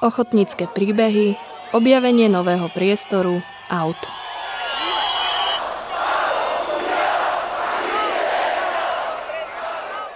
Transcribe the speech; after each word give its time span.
ochotnícke 0.00 0.66
príbehy, 0.72 1.36
objavenie 1.76 2.32
nového 2.32 2.72
priestoru, 2.72 3.44
aut. 3.68 4.00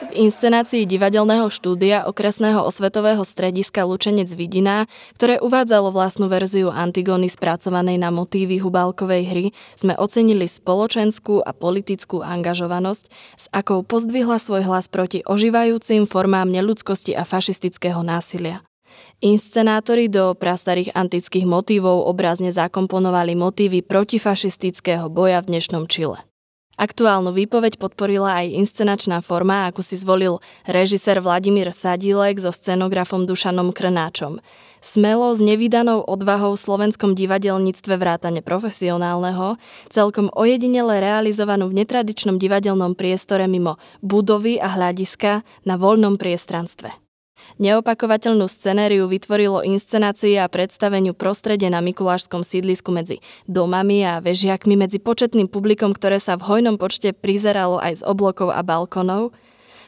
V 0.04 0.30
inscenácii 0.30 0.86
divadelného 0.86 1.50
štúdia 1.50 2.06
okresného 2.06 2.62
osvetového 2.62 3.26
strediska 3.26 3.82
Lučenec 3.82 4.30
Vidina, 4.32 4.86
ktoré 5.18 5.42
uvádzalo 5.42 5.90
vlastnú 5.90 6.30
verziu 6.30 6.70
Antigony 6.70 7.26
spracovanej 7.26 7.98
na 7.98 8.14
motívy 8.14 8.62
Hubálkovej 8.62 9.22
hry, 9.26 9.46
sme 9.74 9.98
ocenili 9.98 10.46
spoločenskú 10.46 11.42
a 11.42 11.50
politickú 11.50 12.22
angažovanosť, 12.22 13.04
s 13.36 13.46
akou 13.50 13.82
pozdvihla 13.82 14.38
svoj 14.38 14.62
hlas 14.64 14.86
proti 14.86 15.26
ožívajúcim 15.26 16.06
formám 16.06 16.46
neludskosti 16.46 17.18
a 17.18 17.26
fašistického 17.26 18.00
násilia. 18.06 18.62
Inscenátori 19.24 20.12
do 20.12 20.36
prastarých 20.36 20.92
antických 20.92 21.48
motívov 21.48 22.04
obrazne 22.04 22.52
zakomponovali 22.52 23.32
motívy 23.38 23.80
protifašistického 23.80 25.08
boja 25.08 25.40
v 25.40 25.56
dnešnom 25.56 25.88
Čile. 25.88 26.20
Aktuálnu 26.74 27.30
výpoveď 27.30 27.78
podporila 27.78 28.42
aj 28.42 28.50
inscenačná 28.50 29.22
forma, 29.22 29.70
ako 29.70 29.78
si 29.78 29.94
zvolil 29.94 30.42
režisér 30.66 31.22
Vladimír 31.22 31.70
Sadílek 31.70 32.42
so 32.42 32.50
scenografom 32.50 33.30
Dušanom 33.30 33.70
Krnáčom. 33.70 34.42
Smelo 34.82 35.30
s 35.32 35.40
nevydanou 35.40 36.02
odvahou 36.02 36.58
v 36.58 36.64
slovenskom 36.66 37.14
divadelníctve 37.14 37.94
vrátane 37.94 38.42
profesionálneho, 38.42 39.54
celkom 39.86 40.34
ojedinele 40.34 40.98
realizovanú 40.98 41.70
v 41.70 41.86
netradičnom 41.86 42.42
divadelnom 42.42 42.98
priestore 42.98 43.46
mimo 43.46 43.78
budovy 44.02 44.58
a 44.58 44.74
hľadiska 44.74 45.46
na 45.62 45.78
voľnom 45.78 46.18
priestranstve. 46.18 47.03
Neopakovateľnú 47.58 48.50
scenériu 48.50 49.06
vytvorilo 49.06 49.62
inscenácie 49.62 50.38
a 50.42 50.50
predstaveniu 50.50 51.14
prostredie 51.14 51.70
na 51.70 51.78
Mikulášskom 51.78 52.42
sídlisku 52.42 52.90
medzi 52.90 53.22
domami 53.46 54.02
a 54.02 54.18
vežiakmi 54.18 54.74
medzi 54.74 54.98
početným 54.98 55.46
publikom, 55.46 55.94
ktoré 55.94 56.18
sa 56.18 56.34
v 56.34 56.46
hojnom 56.50 56.76
počte 56.78 57.14
prizeralo 57.14 57.78
aj 57.78 58.02
z 58.02 58.06
oblokov 58.06 58.50
a 58.50 58.66
balkonov, 58.66 59.30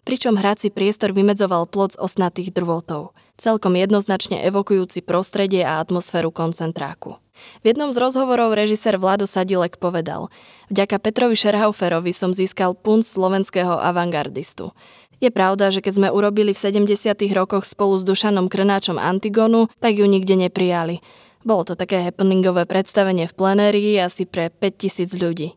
pričom 0.07 0.39
hrací 0.39 0.71
priestor 0.71 1.11
vymedzoval 1.11 1.67
plot 1.67 1.99
z 1.99 2.01
osnatých 2.03 2.55
drôtov, 2.55 3.11
celkom 3.35 3.75
jednoznačne 3.75 4.47
evokujúci 4.47 5.03
prostredie 5.03 5.67
a 5.67 5.83
atmosféru 5.83 6.31
koncentráku. 6.31 7.19
V 7.63 7.65
jednom 7.71 7.93
z 7.95 8.01
rozhovorov 8.03 8.57
režisér 8.57 9.01
Vlado 9.01 9.25
Sadilek 9.29 9.79
povedal 9.79 10.29
Vďaka 10.69 10.99
Petrovi 10.99 11.37
Šerhauferovi 11.39 12.11
som 12.11 12.35
získal 12.35 12.75
punt 12.75 13.07
slovenského 13.07 13.77
avantgardistu. 13.79 14.75
Je 15.17 15.33
pravda, 15.33 15.73
že 15.73 15.81
keď 15.81 15.93
sme 15.97 16.09
urobili 16.13 16.53
v 16.53 16.61
70. 16.61 17.17
rokoch 17.33 17.65
spolu 17.65 17.97
s 17.97 18.05
Dušanom 18.05 18.53
Krnáčom 18.53 19.01
Antigonu, 19.01 19.73
tak 19.81 19.97
ju 19.97 20.05
nikde 20.05 20.37
neprijali. 20.37 21.01
Bolo 21.47 21.63
to 21.65 21.79
také 21.79 22.03
happeningové 22.03 22.67
predstavenie 22.69 23.25
v 23.31 23.37
plenérii 23.39 23.97
asi 23.97 24.27
pre 24.29 24.53
5000 24.53 25.17
ľudí. 25.17 25.49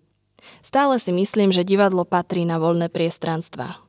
Stále 0.64 1.02
si 1.02 1.12
myslím, 1.12 1.52
že 1.52 1.68
divadlo 1.68 2.08
patrí 2.08 2.48
na 2.48 2.62
voľné 2.62 2.88
priestranstva. 2.88 3.89